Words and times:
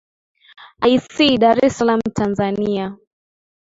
ic 0.95 1.15
dare 1.41 1.65
s 1.69 1.75
salam 1.77 2.01
tanzania 2.17 2.85